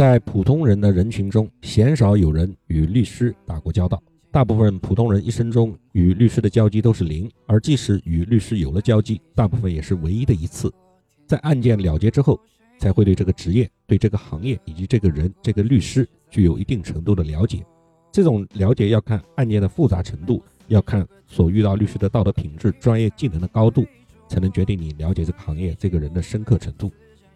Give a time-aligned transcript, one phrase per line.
[0.00, 4.02] 在普通人的人群中，鲜少有人与律师打过交道。
[4.30, 10.72] 大部分普通人一生中与律师的交集都是零，而即使与律师有了交集，大部分也是唯一的一次。
[11.26, 12.40] 在案件了结之后，
[12.78, 17.62] 才会对这个职业、对这个行业以及这个人、这个律师具有一定程度的了解。
[18.10, 23.84] 这种了解要看案件的复杂程度，要看所遇到律师的道德品质、专业技能的高度，
[24.30, 26.90] 才能决定你了解这个行业、这个人的深刻程度。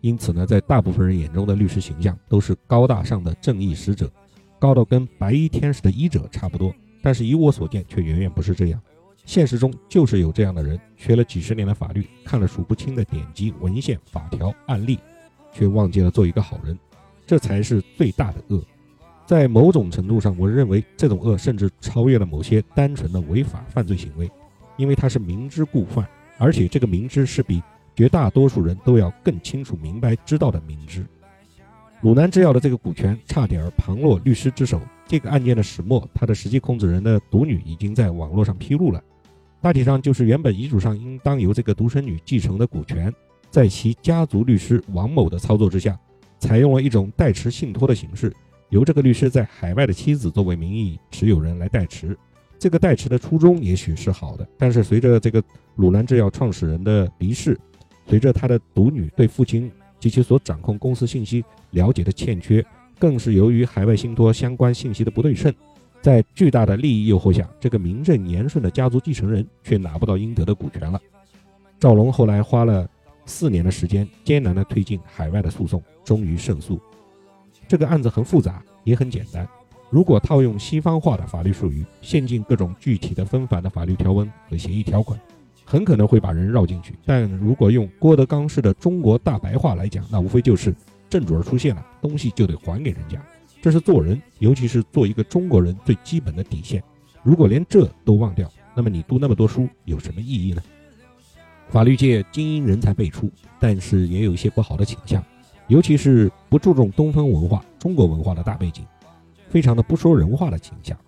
[0.00, 4.10] 因此呢，在大部分人眼中的律师形象都是高大上的正义使者，
[4.58, 6.74] 高到跟白衣天使的医者差不多。
[7.02, 8.80] 但是以我所见，却远远不是这样。
[9.24, 14.98] 现实中就是有这样的人，学了几十年的法律，看了数不清的典籍、文献、法条、案例，
[15.52, 16.78] 却忘记了做一个好人，
[17.26, 18.62] 这才是最大的恶。
[19.26, 24.28] 在某种程度上，我认为这种恶甚至超越了某些单纯的违法犯罪行为，
[24.76, 27.62] 因为他是明知故犯，而且这个明知是比。
[28.00, 31.04] 绝大多数人都要更清楚明白知道的明知，
[32.00, 34.80] 鲁南制药的这个股权差点旁落律师之手。
[35.06, 39.02] 这个案件的始末，他的实际控制人的独女已经在网络上披露了。
[39.60, 43.12] 大体上就是原本遗嘱上应当由这个独生女继承的股权，
[43.50, 45.94] 在其家族律师王某的操作之下，
[46.38, 48.34] 采用了一种代持信托的形式，
[48.70, 52.16] 由这个律师在海外的妻子作为名义持有人来代持。
[52.58, 55.42] 这个代持的初衷也许是好的，但是随着这个
[55.74, 57.60] 鲁南制药创始人的离世。
[58.10, 62.64] 随着他的独女对父亲及其所掌控公司信息了解的欠缺，
[62.98, 65.54] 更是由于海外信托相关信息的不对称，
[66.02, 71.00] 在巨大的利益诱惑下，这个名正言顺的家族继承人却拿不到应得的股权了。
[71.78, 72.84] 赵龙后来花了
[73.26, 76.80] 四年的时间，艰难地推进海外的诉讼，终于胜诉。
[77.68, 79.48] 这个案子很复杂，也很简单。
[79.88, 85.16] 如果套用西方化的法律术语，陷进各种具体的纷繁的法律条文和协议条款。
[85.70, 90.74] 很可能会把人绕进去，但如果用郭德纲式的中国大白话来讲，那无非就是
[91.08, 93.22] 正主儿出现了，东西就得还给人家，
[93.62, 96.82] 这是做人，尤其是做一个中国人最基本的底线。
[97.22, 100.60] 如果连这都忘掉，那么你读那么多书有什么意义呢？
[101.68, 103.30] 法律界精英人才辈出，
[103.60, 105.24] 但是也有一些不好的倾向，
[105.68, 108.84] 尤其是不注重东方文化、中国文化的大背景，
[109.48, 110.98] 非常的不说人话的倾向。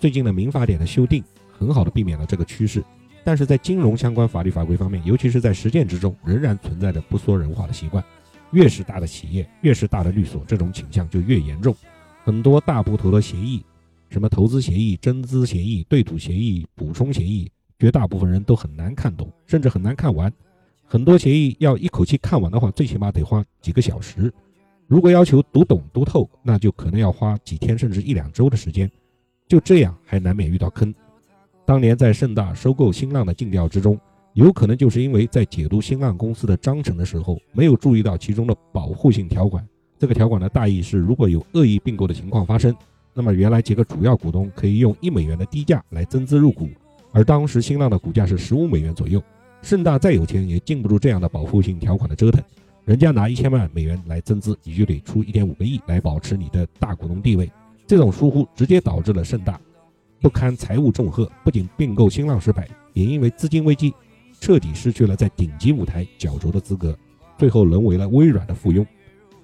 [0.00, 1.22] 最近的民法典的修订，
[1.56, 2.82] 很好的避免了这个趋势。
[3.26, 8.02] 但是在金融相关法律法规方面，尤其是在实践之中，仍然存在着不说人话的习惯。
[8.52, 11.74] 越是大的企业，越是大的律所，这种倾向就越严重。
[12.22, 13.64] 很多大部头的协议，
[14.10, 17.50] 什么投资协议、增资协议、对赌协议、补充协议，
[17.80, 20.32] 绝大部分人都很难看懂，甚至很难看完。
[20.84, 24.32] 很多协议要一口气看完的话，最起码得花几个小时。
[24.86, 28.88] 如果要求读懂读透，那就可能要花几天甚至一两周的时间。
[29.48, 30.94] 就这样，还难免遇到坑。
[31.66, 33.98] 当年在盛大收购新浪的尽调之中，
[34.34, 39.66] 有可能就是因为在解读新浪公司的章程的时候，没有注意到其中的保护性条款。
[39.98, 42.72] 这个条款的大意是，如果有恶意并购的情况发生，
[43.12, 46.68] 那么原来几个主要股东可以用一美元的低价来增资入股，
[47.10, 49.20] 而当时新浪的股价是十五美元左右，
[49.60, 52.40] 盛大再有钱也禁不住这样的保护性条款的折腾。
[52.84, 57.50] 人家拿一千万美元来增资，你就得出一点五个亿来保持你的大股东地位。
[57.88, 59.60] 这种疏忽直接导致了盛大。
[60.26, 63.94] 不堪财务重荷，不仅并购新浪失败，也因为资金危机，
[64.40, 66.98] 彻底失去了在顶级舞台角逐的资格，
[67.38, 68.84] 最后沦为了微软的附庸。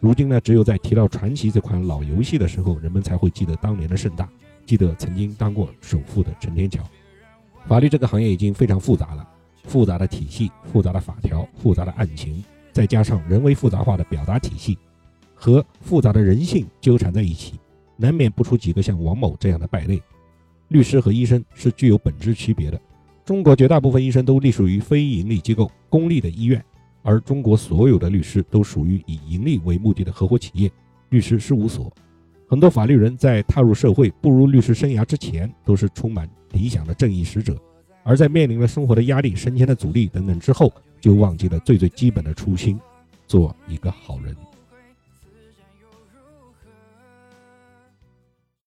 [0.00, 4.28] 如今呢，只有在提到传奇这款老游戏的时候，人们才会记得当年的盛大，
[4.66, 6.82] 记得曾经当过首富的陈天桥。
[7.68, 9.24] 法律这个行业已经非常复杂了，
[9.62, 12.42] 复杂的体系、复杂的法条、复杂的案情，
[12.72, 14.76] 再加上人为复杂化的表达体系
[15.32, 17.54] 和复杂的人性纠缠在一起，
[17.96, 20.02] 难免不出几个像王某这样的败类。
[20.72, 22.80] 律师和医生是具有本质区别的。
[23.24, 26.60] 中国绝大部分医生都隶属于非盈利机构、公立的医院，
[27.02, 30.68] 而中国所有的律师都属于以盈利为目的的合伙企业、
[31.10, 31.92] 律师事务所。
[32.48, 37.56] 很多法律人在踏入社会、步入律师生涯之前，都是充满理想的正义使者，
[38.02, 42.78] 而在面临了生活的压力、升迁的阻力等等之后，就忘记了最最基本的初心，
[43.26, 44.36] 做一个好人。